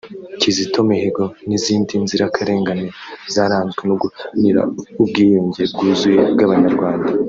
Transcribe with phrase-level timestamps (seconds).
[0.39, 2.85] Kizito Mihigo n’izindi nzirakarengane
[3.33, 4.61] zaranzwe no guharanira
[5.01, 7.09] ubwiyunge bwuzuye bw’Abanyarwanda